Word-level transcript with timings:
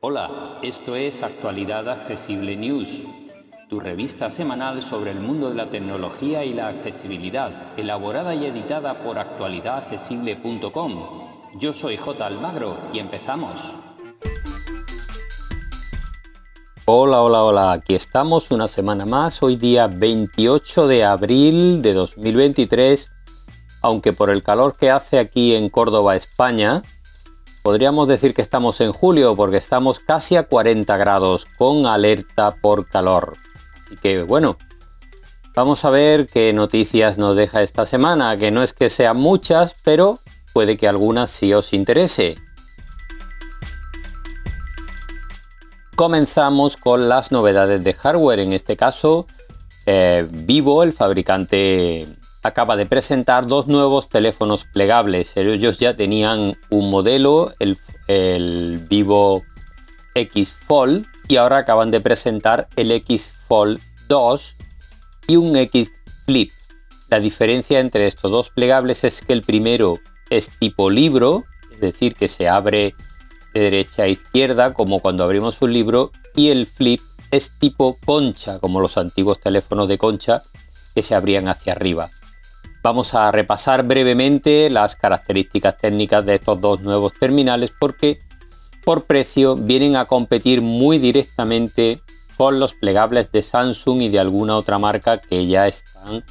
Hola, 0.00 0.58
esto 0.62 0.94
es 0.94 1.22
Actualidad 1.22 1.88
Accesible 1.88 2.56
News, 2.56 3.02
tu 3.68 3.80
revista 3.80 4.30
semanal 4.30 4.82
sobre 4.82 5.10
el 5.10 5.18
mundo 5.18 5.48
de 5.48 5.56
la 5.56 5.70
tecnología 5.70 6.44
y 6.44 6.52
la 6.52 6.68
accesibilidad, 6.68 7.72
elaborada 7.76 8.34
y 8.34 8.46
editada 8.46 9.02
por 9.02 9.18
actualidadaccesible.com. 9.18 11.58
Yo 11.58 11.72
soy 11.72 11.96
J. 11.96 12.26
Almagro 12.26 12.76
y 12.92 13.00
empezamos. 13.00 13.60
Hola, 16.84 17.22
hola, 17.22 17.42
hola, 17.42 17.72
aquí 17.72 17.94
estamos 17.94 18.50
una 18.50 18.68
semana 18.68 19.06
más, 19.06 19.42
hoy 19.42 19.56
día 19.56 19.86
28 19.86 20.86
de 20.86 21.04
abril 21.04 21.80
de 21.80 21.94
2023, 21.94 23.10
aunque 23.84 24.14
por 24.14 24.30
el 24.30 24.42
calor 24.42 24.76
que 24.78 24.90
hace 24.90 25.18
aquí 25.18 25.54
en 25.54 25.68
Córdoba, 25.68 26.16
España, 26.16 26.82
podríamos 27.62 28.08
decir 28.08 28.32
que 28.32 28.40
estamos 28.40 28.80
en 28.80 28.92
julio 28.92 29.36
porque 29.36 29.58
estamos 29.58 30.00
casi 30.00 30.36
a 30.36 30.44
40 30.44 30.96
grados 30.96 31.46
con 31.58 31.84
alerta 31.84 32.54
por 32.62 32.88
calor. 32.88 33.36
Así 33.78 33.96
que 33.96 34.22
bueno, 34.22 34.56
vamos 35.54 35.84
a 35.84 35.90
ver 35.90 36.26
qué 36.26 36.54
noticias 36.54 37.18
nos 37.18 37.36
deja 37.36 37.60
esta 37.60 37.84
semana, 37.84 38.38
que 38.38 38.50
no 38.50 38.62
es 38.62 38.72
que 38.72 38.88
sean 38.88 39.18
muchas, 39.18 39.76
pero 39.84 40.18
puede 40.54 40.78
que 40.78 40.88
algunas 40.88 41.28
sí 41.28 41.52
os 41.52 41.74
interese. 41.74 42.38
Comenzamos 45.94 46.78
con 46.78 47.10
las 47.10 47.32
novedades 47.32 47.84
de 47.84 47.92
hardware. 47.92 48.40
En 48.40 48.54
este 48.54 48.78
caso, 48.78 49.26
eh, 49.84 50.26
Vivo, 50.30 50.82
el 50.82 50.94
fabricante, 50.94 52.16
acaba 52.44 52.76
de 52.76 52.84
presentar 52.84 53.46
dos 53.46 53.66
nuevos 53.66 54.10
teléfonos 54.10 54.64
plegables. 54.64 55.36
Ellos 55.36 55.78
ya 55.78 55.96
tenían 55.96 56.56
un 56.68 56.90
modelo, 56.90 57.54
el, 57.58 57.78
el 58.06 58.86
Vivo 58.88 59.42
X 60.14 60.54
Fold, 60.66 61.06
y 61.26 61.36
ahora 61.36 61.56
acaban 61.58 61.90
de 61.90 62.00
presentar 62.00 62.68
el 62.76 62.92
X 62.92 63.32
Fold 63.48 63.80
2 64.08 64.56
y 65.26 65.36
un 65.36 65.56
X 65.56 65.90
Flip. 66.26 66.50
La 67.08 67.18
diferencia 67.18 67.80
entre 67.80 68.06
estos 68.06 68.30
dos 68.30 68.50
plegables 68.50 69.04
es 69.04 69.22
que 69.22 69.32
el 69.32 69.42
primero 69.42 69.98
es 70.28 70.50
tipo 70.58 70.90
libro, 70.90 71.44
es 71.72 71.80
decir, 71.80 72.14
que 72.14 72.28
se 72.28 72.48
abre 72.48 72.94
de 73.54 73.60
derecha 73.60 74.02
a 74.02 74.08
izquierda, 74.08 74.74
como 74.74 75.00
cuando 75.00 75.24
abrimos 75.24 75.62
un 75.62 75.72
libro, 75.72 76.12
y 76.36 76.50
el 76.50 76.66
flip 76.66 77.00
es 77.30 77.52
tipo 77.58 77.98
concha, 78.04 78.58
como 78.58 78.80
los 78.80 78.98
antiguos 78.98 79.40
teléfonos 79.40 79.88
de 79.88 79.96
concha 79.96 80.42
que 80.94 81.02
se 81.02 81.14
abrían 81.14 81.48
hacia 81.48 81.72
arriba. 81.72 82.10
Vamos 82.84 83.14
a 83.14 83.32
repasar 83.32 83.82
brevemente 83.84 84.68
las 84.68 84.94
características 84.94 85.78
técnicas 85.78 86.26
de 86.26 86.34
estos 86.34 86.60
dos 86.60 86.82
nuevos 86.82 87.14
terminales 87.14 87.72
porque 87.80 88.18
por 88.84 89.06
precio 89.06 89.56
vienen 89.56 89.96
a 89.96 90.04
competir 90.04 90.60
muy 90.60 90.98
directamente 90.98 92.02
con 92.36 92.60
los 92.60 92.74
plegables 92.74 93.32
de 93.32 93.42
Samsung 93.42 94.02
y 94.02 94.10
de 94.10 94.18
alguna 94.18 94.56
otra 94.56 94.78
marca 94.78 95.16
que 95.16 95.46
ya 95.46 95.66
están 95.66 96.26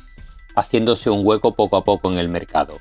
haciéndose 0.56 1.10
un 1.10 1.26
hueco 1.26 1.56
poco 1.56 1.76
a 1.76 1.84
poco 1.84 2.12
en 2.12 2.20
el 2.20 2.30
mercado. 2.30 2.78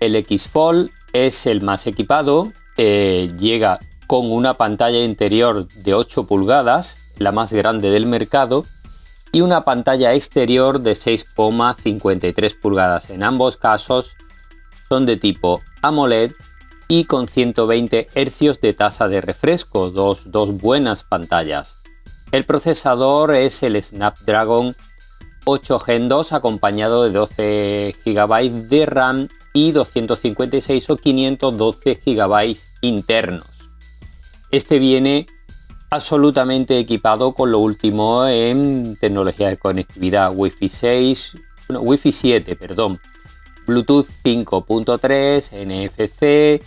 El 0.00 0.16
X 0.16 0.48
Fold 0.48 0.90
es 1.12 1.46
el 1.46 1.62
más 1.62 1.86
equipado, 1.86 2.52
eh, 2.76 3.32
llega 3.38 3.80
con 4.06 4.30
una 4.32 4.54
pantalla 4.54 5.04
interior 5.04 5.68
de 5.68 5.94
8 5.94 6.26
pulgadas, 6.26 6.98
la 7.18 7.32
más 7.32 7.52
grande 7.52 7.90
del 7.90 8.06
mercado, 8.06 8.64
y 9.32 9.42
una 9.42 9.64
pantalla 9.64 10.14
exterior 10.14 10.80
de 10.80 10.92
6,53 10.92 12.58
pulgadas. 12.60 13.10
En 13.10 13.22
ambos 13.22 13.56
casos 13.56 14.16
son 14.88 15.06
de 15.06 15.16
tipo 15.16 15.60
AMOLED 15.82 16.32
y 16.88 17.04
con 17.04 17.28
120 17.28 18.08
Hz 18.12 18.60
de 18.60 18.72
tasa 18.72 19.06
de 19.06 19.20
refresco, 19.20 19.90
dos, 19.90 20.32
dos 20.32 20.56
buenas 20.56 21.04
pantallas. 21.04 21.76
El 22.32 22.44
procesador 22.44 23.34
es 23.34 23.62
el 23.62 23.80
Snapdragon 23.80 24.74
8 25.44 25.78
Gen 25.80 26.08
2 26.08 26.32
acompañado 26.32 27.04
de 27.04 27.10
12 27.10 27.96
GB 28.04 28.68
de 28.68 28.86
RAM 28.86 29.28
y 29.52 29.72
256 29.72 30.90
o 30.90 30.96
512 30.96 32.00
GB 32.04 32.56
internos. 32.82 33.46
Este 34.50 34.78
viene 34.78 35.26
absolutamente 35.90 36.78
equipado 36.78 37.34
con 37.34 37.50
lo 37.50 37.58
último 37.58 38.26
en 38.26 38.96
tecnología 39.00 39.48
de 39.48 39.58
conectividad 39.58 40.32
Wi-Fi 40.34 40.68
6, 40.68 41.36
Wi-Fi 41.68 42.12
7, 42.12 42.56
perdón, 42.56 43.00
Bluetooth 43.66 44.08
5.3, 44.24 45.52
NFC, 45.66 46.62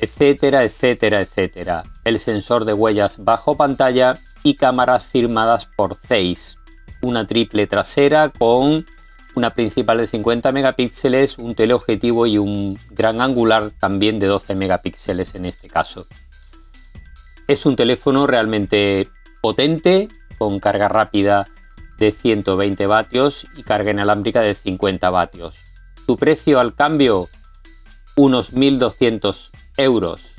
etcétera, 0.00 0.64
etcétera, 0.64 1.20
etcétera. 1.20 1.84
El 2.04 2.18
sensor 2.18 2.64
de 2.64 2.72
huellas 2.72 3.16
bajo 3.18 3.56
pantalla 3.56 4.18
y 4.42 4.54
cámaras 4.54 5.04
firmadas 5.04 5.66
por 5.66 5.96
Zeiss. 5.96 6.58
Una 7.02 7.26
triple 7.26 7.66
trasera 7.66 8.30
con 8.30 8.86
una 9.34 9.54
principal 9.54 9.98
de 9.98 10.06
50 10.06 10.52
megapíxeles, 10.52 11.38
un 11.38 11.54
teleobjetivo 11.54 12.26
y 12.26 12.38
un 12.38 12.78
gran 12.90 13.20
angular 13.20 13.72
también 13.78 14.18
de 14.18 14.26
12 14.26 14.54
megapíxeles 14.54 15.34
en 15.34 15.46
este 15.46 15.68
caso. 15.68 16.06
Es 17.48 17.66
un 17.66 17.76
teléfono 17.76 18.26
realmente 18.26 19.08
potente, 19.40 20.08
con 20.38 20.60
carga 20.60 20.88
rápida 20.88 21.48
de 21.98 22.10
120 22.10 22.86
vatios 22.86 23.46
y 23.56 23.62
carga 23.62 23.90
inalámbrica 23.90 24.40
de 24.40 24.54
50 24.54 25.10
vatios. 25.10 25.56
Su 26.06 26.16
precio 26.16 26.58
al 26.60 26.74
cambio, 26.74 27.28
unos 28.16 28.52
1.200 28.52 29.50
euros. 29.76 30.31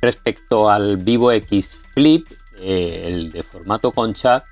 Respecto 0.00 0.70
al 0.70 0.96
Vivo 0.96 1.32
X 1.32 1.78
Flip, 1.94 2.26
eh, 2.58 3.04
el 3.06 3.32
de 3.32 3.42
formato 3.42 3.92
concha, 3.92 4.44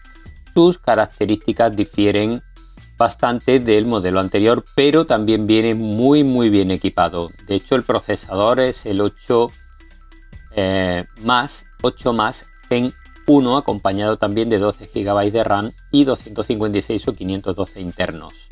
sus 0.55 0.79
características 0.79 1.77
difieren 1.77 2.43
bastante 2.97 3.61
del 3.61 3.87
modelo 3.87 4.21
anterior, 4.21 4.65
pero 4.75 5.05
también 5.05 5.47
viene 5.47 5.75
muy 5.75 6.25
muy 6.25 6.49
bien 6.49 6.71
equipado. 6.71 7.31
De 7.47 7.57
hecho, 7.57 7.77
el 7.77 7.83
procesador 7.83 8.61
es 8.61 8.87
el 8.87 9.01
8 9.01 9.51
eh, 10.57 11.05
más 11.23 11.67
8 11.83 12.13
más 12.13 12.47
Gen 12.69 12.93
1, 13.27 13.57
acompañado 13.57 14.19
también 14.19 14.49
de 14.49 14.59
12 14.59 14.91
GB 14.95 15.31
de 15.31 15.45
RAM 15.45 15.73
y 15.91 16.05
256 16.05 17.09
o 17.09 17.15
512 17.15 17.81
internos. 17.81 18.49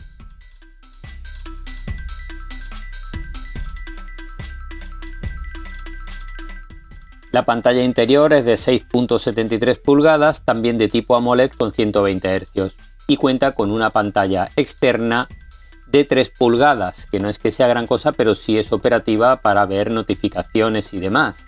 La 7.34 7.44
pantalla 7.44 7.82
interior 7.82 8.32
es 8.32 8.44
de 8.44 8.54
6.73 8.54 9.82
pulgadas, 9.82 10.44
también 10.44 10.78
de 10.78 10.86
tipo 10.86 11.16
AMOLED 11.16 11.50
con 11.50 11.72
120 11.72 12.28
Hz 12.28 12.76
y 13.08 13.16
cuenta 13.16 13.56
con 13.56 13.72
una 13.72 13.90
pantalla 13.90 14.50
externa 14.54 15.26
de 15.88 16.04
3 16.04 16.30
pulgadas, 16.30 17.06
que 17.10 17.18
no 17.18 17.28
es 17.28 17.40
que 17.40 17.50
sea 17.50 17.66
gran 17.66 17.88
cosa, 17.88 18.12
pero 18.12 18.36
sí 18.36 18.56
es 18.56 18.72
operativa 18.72 19.40
para 19.40 19.66
ver 19.66 19.90
notificaciones 19.90 20.94
y 20.94 21.00
demás. 21.00 21.44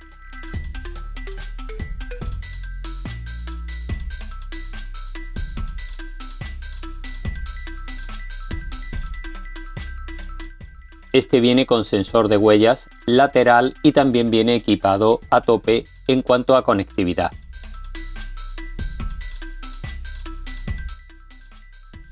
Este 11.17 11.41
viene 11.41 11.65
con 11.65 11.87
sensor 11.87 12.29
de 12.29 12.37
huellas 12.37 12.91
lateral 13.07 13.73
y 13.83 13.93
también 13.93 14.31
viene 14.31 14.55
equipado 14.55 15.21
a 15.31 15.41
tope 15.41 15.87
en 16.09 16.21
cuanto 16.21 16.57
a 16.57 16.63
conectividad. 16.63 17.31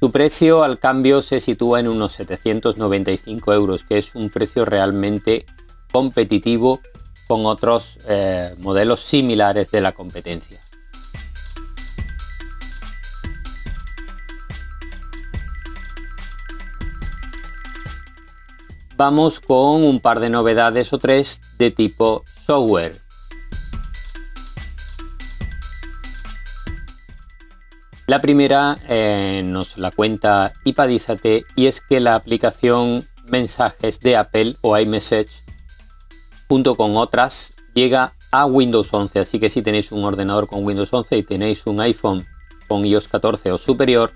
Su 0.00 0.10
precio 0.10 0.62
al 0.62 0.78
cambio 0.78 1.20
se 1.20 1.40
sitúa 1.40 1.80
en 1.80 1.88
unos 1.88 2.12
795 2.12 3.52
euros, 3.52 3.84
que 3.84 3.98
es 3.98 4.14
un 4.14 4.30
precio 4.30 4.64
realmente 4.64 5.44
competitivo 5.92 6.80
con 7.28 7.44
otros 7.44 7.98
eh, 8.08 8.54
modelos 8.56 9.00
similares 9.00 9.70
de 9.70 9.82
la 9.82 9.92
competencia. 9.92 10.63
vamos 18.96 19.40
con 19.40 19.82
un 19.82 20.00
par 20.00 20.20
de 20.20 20.30
novedades 20.30 20.92
o 20.92 20.98
tres 20.98 21.40
de 21.58 21.70
tipo 21.70 22.24
software. 22.46 23.00
La 28.06 28.20
primera 28.20 28.78
eh, 28.88 29.42
nos 29.44 29.78
la 29.78 29.90
cuenta 29.90 30.52
Ipadízate 30.64 31.46
y 31.56 31.66
es 31.66 31.80
que 31.80 32.00
la 32.00 32.14
aplicación 32.14 33.06
Mensajes 33.26 34.00
de 34.00 34.18
Apple 34.18 34.56
o 34.60 34.76
iMessage 34.78 35.42
junto 36.46 36.76
con 36.76 36.98
otras 36.98 37.54
llega 37.72 38.12
a 38.30 38.44
Windows 38.44 38.92
11, 38.92 39.20
así 39.20 39.40
que 39.40 39.48
si 39.48 39.62
tenéis 39.62 39.90
un 39.92 40.04
ordenador 40.04 40.46
con 40.46 40.64
Windows 40.64 40.92
11 40.92 41.16
y 41.16 41.22
tenéis 41.22 41.66
un 41.66 41.80
iPhone 41.80 42.26
con 42.68 42.84
iOS 42.84 43.08
14 43.08 43.52
o 43.52 43.58
superior, 43.58 44.12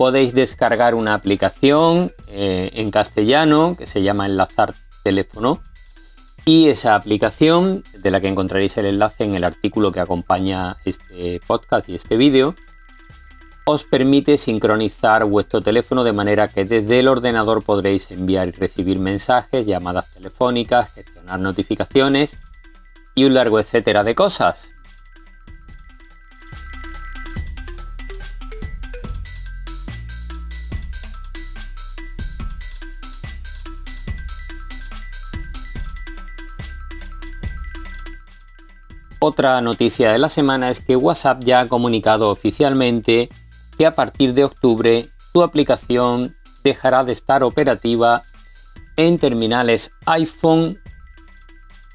podéis 0.00 0.32
descargar 0.32 0.94
una 0.94 1.12
aplicación 1.12 2.14
eh, 2.28 2.70
en 2.72 2.90
castellano 2.90 3.76
que 3.76 3.84
se 3.84 4.02
llama 4.02 4.24
Enlazar 4.24 4.72
Teléfono. 5.04 5.60
Y 6.46 6.68
esa 6.68 6.94
aplicación, 6.94 7.84
de 7.92 8.10
la 8.10 8.22
que 8.22 8.28
encontraréis 8.28 8.78
el 8.78 8.86
enlace 8.86 9.24
en 9.24 9.34
el 9.34 9.44
artículo 9.44 9.92
que 9.92 10.00
acompaña 10.00 10.78
este 10.86 11.38
podcast 11.46 11.86
y 11.90 11.96
este 11.96 12.16
vídeo, 12.16 12.54
os 13.66 13.84
permite 13.84 14.38
sincronizar 14.38 15.26
vuestro 15.26 15.60
teléfono 15.60 16.02
de 16.02 16.14
manera 16.14 16.48
que 16.48 16.64
desde 16.64 17.00
el 17.00 17.06
ordenador 17.06 17.62
podréis 17.62 18.10
enviar 18.10 18.48
y 18.48 18.52
recibir 18.52 18.98
mensajes, 18.98 19.66
llamadas 19.66 20.10
telefónicas, 20.14 20.94
gestionar 20.94 21.40
notificaciones 21.40 22.38
y 23.14 23.24
un 23.24 23.34
largo 23.34 23.60
etcétera 23.60 24.02
de 24.02 24.14
cosas. 24.14 24.72
Otra 39.22 39.60
noticia 39.60 40.12
de 40.12 40.18
la 40.18 40.30
semana 40.30 40.70
es 40.70 40.80
que 40.80 40.96
WhatsApp 40.96 41.42
ya 41.44 41.60
ha 41.60 41.68
comunicado 41.68 42.30
oficialmente 42.30 43.28
que 43.76 43.84
a 43.84 43.92
partir 43.92 44.32
de 44.32 44.44
octubre 44.44 45.10
su 45.34 45.42
aplicación 45.42 46.36
dejará 46.64 47.04
de 47.04 47.12
estar 47.12 47.44
operativa 47.44 48.22
en 48.96 49.18
terminales 49.18 49.92
iPhone 50.06 50.78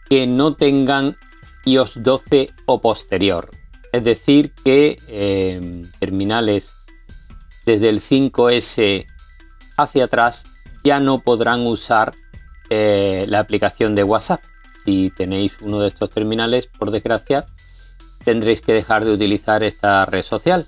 que 0.07 0.27
no 0.27 0.53
tengan 0.53 1.17
iOS 1.65 2.03
12 2.03 2.51
o 2.67 2.79
posterior. 2.79 3.49
Es 3.91 4.03
decir, 4.03 4.53
que 4.63 4.99
eh, 5.07 5.81
terminales 5.99 6.75
desde 7.65 7.89
el 7.89 8.01
5S 8.01 9.07
hacia 9.77 10.03
atrás 10.03 10.45
ya 10.83 10.99
no 10.99 11.21
podrán 11.21 11.65
usar 11.65 12.13
eh, 12.69 13.25
la 13.27 13.39
aplicación 13.39 13.95
de 13.95 14.03
WhatsApp. 14.03 14.41
Si 14.85 15.11
tenéis 15.17 15.57
uno 15.61 15.79
de 15.79 15.87
estos 15.87 16.11
terminales, 16.11 16.67
por 16.67 16.91
desgracia, 16.91 17.47
tendréis 18.23 18.61
que 18.61 18.73
dejar 18.73 19.03
de 19.03 19.11
utilizar 19.11 19.63
esta 19.63 20.05
red 20.05 20.21
social. 20.21 20.67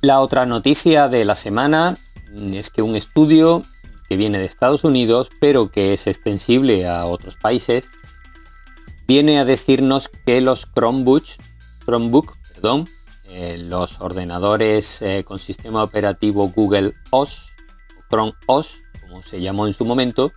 La 0.00 0.20
otra 0.20 0.46
noticia 0.46 1.08
de 1.08 1.24
la 1.24 1.34
semana 1.34 1.96
es 2.52 2.70
que 2.70 2.82
un 2.82 2.94
estudio 2.94 3.64
que 4.08 4.16
viene 4.16 4.38
de 4.38 4.44
Estados 4.44 4.84
Unidos, 4.84 5.28
pero 5.40 5.70
que 5.70 5.92
es 5.92 6.06
extensible 6.06 6.86
a 6.86 7.04
otros 7.04 7.34
países, 7.34 7.88
viene 9.08 9.38
a 9.38 9.46
decirnos 9.46 10.10
que 10.26 10.42
los 10.42 10.68
Chromebooks, 10.74 11.38
Chromebook, 11.84 12.36
perdón, 12.52 12.86
eh, 13.30 13.56
los 13.58 14.00
ordenadores 14.00 15.00
eh, 15.00 15.24
con 15.24 15.38
sistema 15.38 15.82
operativo 15.82 16.52
Google 16.54 16.94
OS, 17.10 17.48
Chrome 18.10 18.34
OS, 18.46 18.82
como 19.00 19.22
se 19.22 19.40
llamó 19.40 19.66
en 19.66 19.72
su 19.72 19.86
momento, 19.86 20.32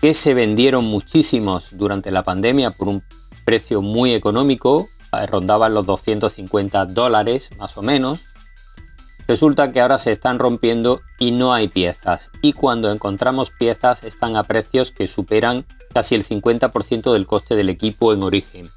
que 0.00 0.14
se 0.14 0.34
vendieron 0.34 0.84
muchísimos 0.84 1.70
durante 1.72 2.12
la 2.12 2.22
pandemia 2.22 2.70
por 2.70 2.86
un 2.86 3.02
precio 3.44 3.82
muy 3.82 4.14
económico, 4.14 4.88
eh, 5.12 5.26
rondaban 5.26 5.74
los 5.74 5.84
250 5.84 6.86
dólares 6.86 7.50
más 7.58 7.76
o 7.76 7.82
menos, 7.82 8.20
Resulta 9.28 9.72
que 9.72 9.82
ahora 9.82 9.98
se 9.98 10.10
están 10.10 10.38
rompiendo 10.38 11.02
y 11.18 11.32
no 11.32 11.52
hay 11.52 11.68
piezas. 11.68 12.30
Y 12.40 12.54
cuando 12.54 12.90
encontramos 12.90 13.50
piezas 13.50 14.02
están 14.02 14.36
a 14.36 14.44
precios 14.44 14.90
que 14.90 15.06
superan 15.06 15.66
casi 15.92 16.14
el 16.14 16.24
50% 16.24 17.12
del 17.12 17.26
coste 17.26 17.56
del 17.56 17.68
equipo 17.68 18.12
en 18.12 18.22
origen. 18.22 18.70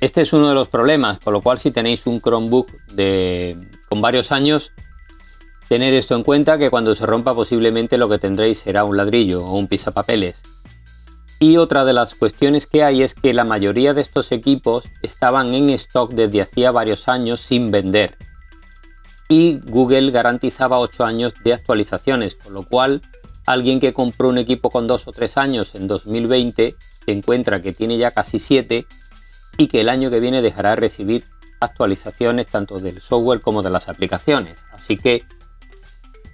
Este 0.00 0.20
es 0.20 0.32
uno 0.32 0.48
de 0.48 0.54
los 0.54 0.68
problemas, 0.68 1.18
con 1.18 1.32
lo 1.32 1.40
cual 1.40 1.58
si 1.58 1.70
tenéis 1.70 2.06
un 2.06 2.20
Chromebook 2.20 2.70
de, 2.92 3.56
con 3.88 4.00
varios 4.00 4.30
años, 4.30 4.72
tener 5.68 5.94
esto 5.94 6.14
en 6.14 6.22
cuenta 6.22 6.58
que 6.58 6.70
cuando 6.70 6.94
se 6.94 7.06
rompa 7.06 7.34
posiblemente 7.34 7.98
lo 7.98 8.08
que 8.08 8.18
tendréis 8.18 8.58
será 8.58 8.84
un 8.84 8.96
ladrillo 8.96 9.44
o 9.44 9.56
un 9.56 9.68
pisapapeles. 9.68 10.42
Y 11.38 11.56
otra 11.56 11.84
de 11.84 11.92
las 11.92 12.14
cuestiones 12.14 12.66
que 12.66 12.82
hay 12.82 13.02
es 13.02 13.14
que 13.14 13.34
la 13.34 13.44
mayoría 13.44 13.94
de 13.94 14.02
estos 14.02 14.32
equipos 14.32 14.84
estaban 15.02 15.54
en 15.54 15.70
stock 15.70 16.12
desde 16.12 16.42
hacía 16.42 16.70
varios 16.70 17.08
años 17.08 17.40
sin 17.40 17.70
vender 17.70 18.16
y 19.28 19.58
Google 19.64 20.10
garantizaba 20.10 20.78
8 20.78 21.04
años 21.04 21.34
de 21.42 21.54
actualizaciones, 21.54 22.34
con 22.36 22.54
lo 22.54 22.62
cual 22.62 23.02
alguien 23.46 23.80
que 23.80 23.94
compró 23.94 24.28
un 24.28 24.38
equipo 24.38 24.70
con 24.70 24.86
2 24.86 25.08
o 25.08 25.12
3 25.12 25.38
años 25.38 25.74
en 25.74 25.86
2020 25.86 26.76
se 27.04 27.12
encuentra 27.12 27.62
que 27.62 27.72
tiene 27.72 27.96
ya 27.96 28.10
casi 28.10 28.40
7 28.40 28.86
y 29.56 29.68
que 29.68 29.80
el 29.80 29.88
año 29.88 30.10
que 30.10 30.20
viene 30.20 30.42
dejará 30.42 30.70
de 30.70 30.76
recibir 30.76 31.24
actualizaciones 31.60 32.48
tanto 32.48 32.80
del 32.80 33.00
software 33.00 33.40
como 33.40 33.62
de 33.62 33.70
las 33.70 33.88
aplicaciones. 33.88 34.58
Así 34.72 34.96
que 34.96 35.24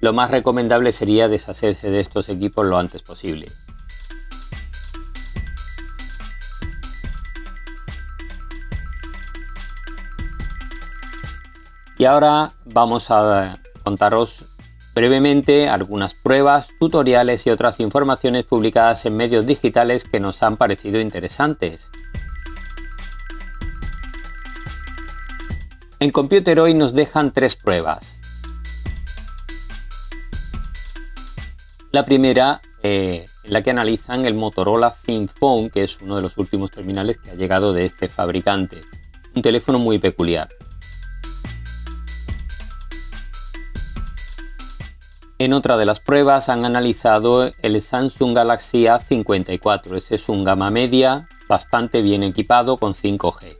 lo 0.00 0.12
más 0.12 0.31
recomendable 0.31 0.91
sería 0.91 1.29
deshacerse 1.29 1.91
de 1.91 2.00
estos 2.00 2.29
equipos 2.29 2.67
lo 2.67 2.79
antes 2.79 3.03
posible. 3.03 3.53
Y 11.99 12.05
ahora 12.05 12.53
vamos 12.64 13.11
a 13.11 13.59
contaros 13.85 14.44
brevemente 14.94 15.68
algunas 15.68 16.14
pruebas, 16.14 16.68
tutoriales 16.78 17.46
y 17.46 17.50
otras 17.50 17.80
informaciones 17.80 18.44
publicadas 18.44 19.04
en 19.06 19.16
medios 19.16 19.46
digitales 19.46 20.04
que 20.04 20.20
nos 20.20 20.42
han 20.42 20.56
parecido 20.56 21.00
interesantes. 21.00 21.90
En 25.98 26.10
Computer 26.10 26.58
hoy 26.61 26.75
nos 26.75 26.94
dejan 26.94 27.30
tres 27.32 27.54
pruebas. 27.54 28.18
La 31.92 32.04
primera, 32.04 32.61
eh, 32.82 33.26
en 33.44 33.52
la 33.52 33.62
que 33.62 33.70
analizan 33.70 34.25
el 34.25 34.34
Motorola 34.34 34.94
ThinPhone, 35.04 35.70
que 35.70 35.84
es 35.84 36.00
uno 36.00 36.16
de 36.16 36.22
los 36.22 36.38
últimos 36.38 36.70
terminales 36.70 37.18
que 37.18 37.30
ha 37.30 37.34
llegado 37.34 37.72
de 37.72 37.84
este 37.84 38.08
fabricante. 38.08 38.82
Un 39.34 39.42
teléfono 39.42 39.78
muy 39.78 39.99
peculiar. 39.99 40.49
En 45.42 45.54
otra 45.54 45.76
de 45.76 45.84
las 45.84 45.99
pruebas 45.99 46.49
han 46.49 46.64
analizado 46.64 47.50
el 47.62 47.82
Samsung 47.82 48.32
Galaxy 48.32 48.84
A54. 48.84 49.96
Este 49.96 50.14
es 50.14 50.28
un 50.28 50.44
gama 50.44 50.70
media 50.70 51.26
bastante 51.49 52.00
bien 52.00 52.22
equipado 52.22 52.76
con 52.76 52.94
5G. 52.94 53.58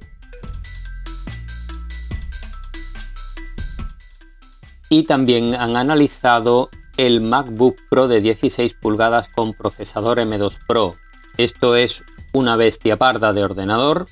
Y 4.91 5.03
también 5.07 5.57
han 5.57 5.77
analizado 5.77 6.71
el 6.99 7.21
MacBook 7.21 7.75
Pro 7.91 8.07
de 8.07 8.21
16 8.21 8.75
pulgadas 8.75 9.27
con 9.27 9.53
procesador 9.53 10.19
M2 10.19 10.61
Pro. 10.69 10.95
Esto 11.37 11.75
es 11.75 12.05
una 12.33 12.55
bestia 12.55 12.97
parda 12.97 13.33
de 13.33 13.43
ordenador, 13.43 14.07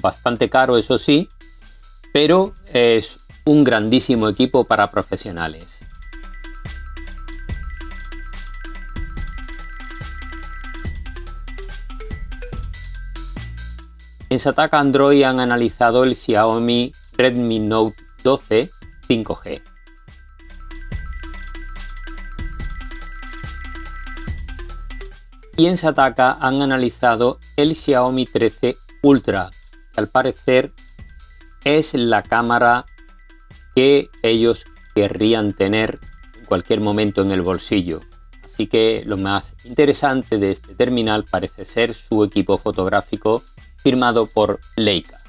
bastante 0.00 0.50
caro 0.50 0.76
eso 0.76 0.98
sí, 0.98 1.28
pero 2.12 2.52
es 2.72 3.20
un 3.44 3.62
grandísimo 3.62 4.28
equipo 4.28 4.64
para 4.64 4.90
profesionales. 4.90 5.75
En 14.36 14.40
Sataka 14.40 14.78
Android 14.78 15.22
han 15.22 15.40
analizado 15.40 16.04
el 16.04 16.14
Xiaomi 16.14 16.92
Redmi 17.16 17.58
Note 17.58 17.96
12 18.22 18.70
5G. 19.08 19.62
Y 25.56 25.66
en 25.66 25.78
Sataka 25.78 26.36
han 26.38 26.60
analizado 26.60 27.38
el 27.56 27.74
Xiaomi 27.74 28.26
13 28.26 28.76
Ultra, 29.00 29.48
que 29.94 30.00
al 30.02 30.08
parecer 30.08 30.74
es 31.64 31.94
la 31.94 32.22
cámara 32.22 32.84
que 33.74 34.10
ellos 34.22 34.66
querrían 34.94 35.54
tener 35.54 35.98
en 36.38 36.44
cualquier 36.44 36.82
momento 36.82 37.22
en 37.22 37.32
el 37.32 37.40
bolsillo. 37.40 38.02
Así 38.44 38.66
que 38.66 39.02
lo 39.06 39.16
más 39.16 39.54
interesante 39.64 40.36
de 40.36 40.50
este 40.50 40.74
terminal 40.74 41.24
parece 41.24 41.64
ser 41.64 41.94
su 41.94 42.22
equipo 42.22 42.58
fotográfico 42.58 43.42
firmado 43.86 44.26
por 44.26 44.58
Leica. 44.74 45.20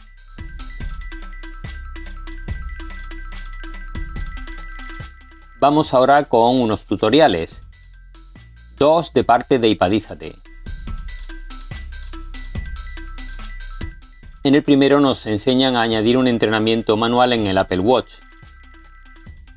Vamos 5.59 5.93
ahora 5.93 6.23
con 6.23 6.59
unos 6.59 6.85
tutoriales. 6.85 7.61
Dos 8.75 9.13
de 9.13 9.23
parte 9.23 9.59
de 9.59 9.67
Ipadízate. 9.67 10.37
En 14.43 14.55
el 14.55 14.63
primero 14.63 14.99
nos 14.99 15.27
enseñan 15.27 15.75
a 15.75 15.83
añadir 15.83 16.17
un 16.17 16.27
entrenamiento 16.27 16.97
manual 16.97 17.33
en 17.33 17.45
el 17.45 17.59
Apple 17.59 17.81
Watch. 17.81 18.13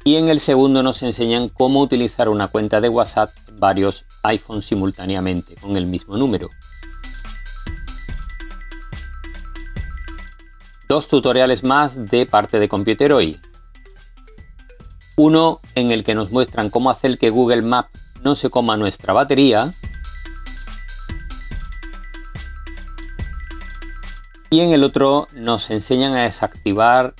Y 0.04 0.16
en 0.16 0.28
el 0.28 0.40
segundo 0.40 0.82
nos 0.82 1.02
enseñan 1.02 1.48
cómo 1.48 1.80
utilizar 1.80 2.28
una 2.28 2.48
cuenta 2.48 2.82
de 2.82 2.90
WhatsApp 2.90 3.30
en 3.48 3.58
varios 3.58 4.04
iPhones 4.24 4.66
simultáneamente 4.66 5.54
con 5.54 5.78
el 5.78 5.86
mismo 5.86 6.18
número. 6.18 6.50
Dos 10.90 11.06
tutoriales 11.06 11.62
más 11.62 12.10
de 12.10 12.26
parte 12.26 12.58
de 12.58 12.68
Computer 12.68 13.12
Hoy. 13.12 13.40
Uno 15.16 15.60
en 15.76 15.92
el 15.92 16.02
que 16.02 16.16
nos 16.16 16.32
muestran 16.32 16.68
cómo 16.68 16.90
hacer 16.90 17.16
que 17.16 17.30
Google 17.30 17.62
Maps 17.62 17.90
no 18.24 18.34
se 18.34 18.50
coma 18.50 18.76
nuestra 18.76 19.12
batería 19.12 19.72
y 24.50 24.58
en 24.58 24.72
el 24.72 24.82
otro 24.82 25.28
nos 25.32 25.70
enseñan 25.70 26.14
a 26.14 26.24
desactivar 26.24 27.14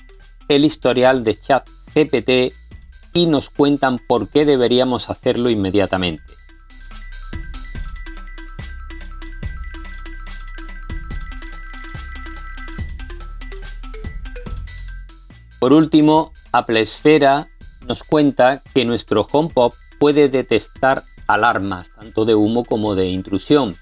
el 0.49 0.65
historial 0.65 1.23
de 1.23 1.39
chat 1.39 1.65
GPT 1.95 2.53
y 3.13 3.27
nos 3.27 3.49
cuentan 3.49 3.99
por 3.99 4.27
qué 4.27 4.43
deberíamos 4.43 5.09
hacerlo 5.09 5.49
inmediatamente. 5.49 6.30
Por 15.61 15.73
último, 15.73 16.33
Apple 16.51 16.81
Esfera 16.81 17.47
nos 17.87 18.01
cuenta 18.03 18.63
que 18.73 18.83
nuestro 18.83 19.27
HomePod 19.31 19.73
puede 19.99 20.27
detectar 20.27 21.03
alarmas 21.27 21.91
tanto 21.93 22.25
de 22.25 22.33
humo 22.33 22.65
como 22.65 22.95
de 22.95 23.09
intrusión. 23.09 23.77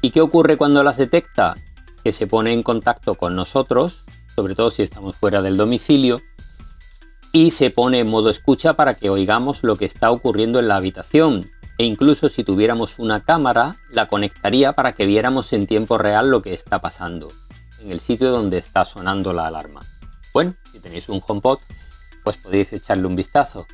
¿Y 0.00 0.08
qué 0.08 0.22
ocurre 0.22 0.56
cuando 0.56 0.82
las 0.82 0.96
detecta? 0.96 1.54
que 2.02 2.12
se 2.12 2.26
pone 2.26 2.52
en 2.52 2.62
contacto 2.62 3.16
con 3.16 3.36
nosotros, 3.36 4.04
sobre 4.34 4.54
todo 4.54 4.70
si 4.70 4.82
estamos 4.82 5.16
fuera 5.16 5.42
del 5.42 5.58
domicilio, 5.58 6.22
y 7.30 7.50
se 7.50 7.70
pone 7.70 7.98
en 7.98 8.08
modo 8.08 8.30
escucha 8.30 8.74
para 8.74 8.94
que 8.94 9.10
oigamos 9.10 9.62
lo 9.64 9.76
que 9.76 9.84
está 9.84 10.10
ocurriendo 10.12 10.60
en 10.60 10.68
la 10.68 10.76
habitación. 10.76 11.50
E 11.76 11.84
incluso 11.84 12.30
si 12.30 12.42
tuviéramos 12.42 13.00
una 13.00 13.22
cámara, 13.24 13.76
la 13.90 14.06
conectaría 14.06 14.72
para 14.72 14.92
que 14.92 15.04
viéramos 15.04 15.52
en 15.52 15.66
tiempo 15.66 15.98
real 15.98 16.30
lo 16.30 16.40
que 16.40 16.54
está 16.54 16.80
pasando 16.80 17.28
en 17.82 17.90
el 17.90 18.00
sitio 18.00 18.30
donde 18.30 18.56
está 18.58 18.86
sonando 18.86 19.34
la 19.34 19.48
alarma. 19.48 19.80
Bueno, 20.36 20.54
si 20.70 20.80
tenéis 20.80 21.08
un 21.08 21.22
HomePod, 21.26 21.60
pues 22.22 22.36
podéis 22.36 22.70
echarle 22.74 23.06
un 23.06 23.16
vistazo. 23.16 23.66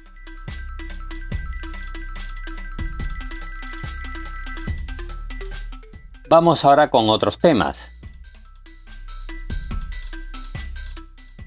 Vamos 6.28 6.64
ahora 6.64 6.88
con 6.88 7.08
otros 7.08 7.38
temas. 7.38 7.90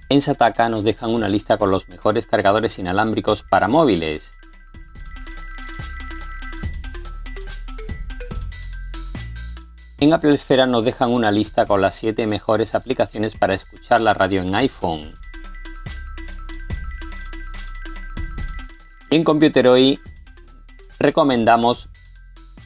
En 0.10 0.20
Sataka 0.20 0.68
nos 0.68 0.84
dejan 0.84 1.12
una 1.12 1.30
lista 1.30 1.58
con 1.58 1.72
los 1.72 1.88
mejores 1.88 2.26
cargadores 2.26 2.78
inalámbricos 2.78 3.42
para 3.42 3.70
móviles. 3.70 4.34
En 9.98 10.12
Apple 10.12 10.36
Esfera 10.36 10.68
nos 10.68 10.84
dejan 10.84 11.12
una 11.12 11.32
lista 11.32 11.66
con 11.66 11.80
las 11.80 11.96
7 11.96 12.28
mejores 12.28 12.76
aplicaciones 12.76 13.38
para 13.38 13.54
escuchar 13.54 14.02
la 14.02 14.14
radio 14.14 14.42
en 14.42 14.54
iPhone. 14.54 15.16
En 19.10 19.24
Computer 19.24 19.70
Hoy 19.70 19.98
recomendamos 21.00 21.88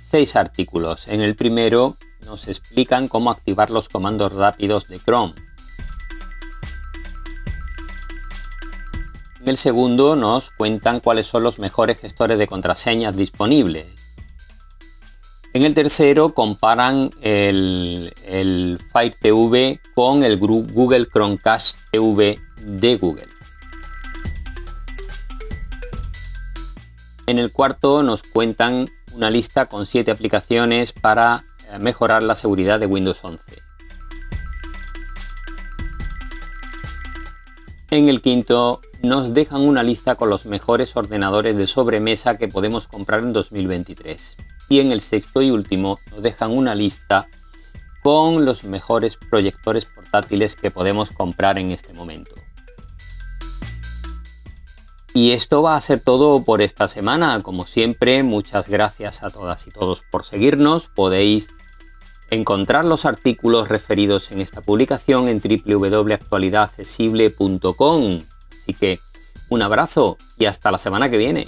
6 0.07 0.35
artículos. 0.37 1.07
En 1.07 1.21
el 1.21 1.35
primero 1.35 1.97
nos 2.25 2.47
explican 2.47 3.07
cómo 3.07 3.29
activar 3.29 3.69
los 3.69 3.89
comandos 3.89 4.33
rápidos 4.33 4.87
de 4.87 4.99
Chrome. 4.99 5.35
En 9.41 9.49
el 9.49 9.57
segundo 9.57 10.15
nos 10.15 10.49
cuentan 10.49 10.99
cuáles 10.99 11.27
son 11.27 11.43
los 11.43 11.59
mejores 11.59 11.99
gestores 11.99 12.39
de 12.39 12.47
contraseñas 12.47 13.15
disponibles. 13.15 13.98
En 15.51 15.63
el 15.63 15.73
tercero 15.73 16.35
comparan 16.35 17.09
el, 17.21 18.13
Fire 18.93 19.15
TV 19.19 19.79
con 19.95 20.21
el 20.21 20.37
Google 20.37 21.07
Chromecast 21.07 21.75
TV 21.91 22.39
de 22.61 22.97
Google. 22.97 23.27
En 27.25 27.39
el 27.39 27.51
cuarto 27.51 28.03
nos 28.03 28.21
cuentan 28.21 28.89
una 29.13 29.31
lista 29.31 29.65
con 29.65 29.87
siete 29.87 30.11
aplicaciones 30.11 30.93
para 30.93 31.45
eh, 31.71 31.79
mejorar 31.79 32.21
la 32.21 32.35
seguridad 32.35 32.79
de 32.79 32.85
Windows 32.85 33.23
11. 33.23 33.43
En 37.89 38.07
el 38.07 38.21
quinto 38.21 38.81
nos 39.01 39.33
dejan 39.33 39.61
una 39.61 39.81
lista 39.81 40.13
con 40.13 40.29
los 40.29 40.45
mejores 40.45 40.95
ordenadores 40.95 41.57
de 41.57 41.65
sobremesa 41.65 42.37
que 42.37 42.47
podemos 42.47 42.87
comprar 42.87 43.21
en 43.21 43.33
2023. 43.33 44.37
Y 44.69 44.79
en 44.79 44.91
el 44.91 45.01
sexto 45.01 45.41
y 45.41 45.51
último 45.51 45.99
nos 46.11 46.21
dejan 46.21 46.51
una 46.51 46.75
lista 46.75 47.27
con 48.03 48.45
los 48.45 48.63
mejores 48.63 49.17
proyectores 49.17 49.85
portátiles 49.85 50.55
que 50.55 50.71
podemos 50.71 51.11
comprar 51.11 51.59
en 51.59 51.71
este 51.71 51.93
momento. 51.93 52.35
Y 55.13 55.31
esto 55.31 55.61
va 55.61 55.75
a 55.75 55.81
ser 55.81 55.99
todo 55.99 56.41
por 56.43 56.61
esta 56.61 56.87
semana. 56.87 57.41
Como 57.41 57.65
siempre, 57.65 58.23
muchas 58.23 58.69
gracias 58.69 59.21
a 59.23 59.31
todas 59.31 59.67
y 59.67 59.71
todos 59.71 60.01
por 60.11 60.23
seguirnos. 60.23 60.87
Podéis 60.87 61.49
encontrar 62.29 62.85
los 62.85 63.05
artículos 63.05 63.67
referidos 63.69 64.31
en 64.31 64.39
esta 64.39 64.61
publicación 64.61 65.27
en 65.27 65.41
www.actualidadaccesible.com. 65.41 68.21
Así 68.51 68.73
que 68.73 68.99
un 69.49 69.61
abrazo 69.63 70.17
y 70.37 70.45
hasta 70.45 70.71
la 70.71 70.77
semana 70.77 71.09
que 71.09 71.17
viene. 71.17 71.47